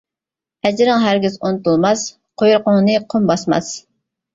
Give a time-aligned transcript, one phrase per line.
[0.69, 2.09] ئەجرىڭ ھەرگىز ئۇنتۇلماس،
[2.43, 3.75] قۇيرۇقۇڭنى قۇم باسماس.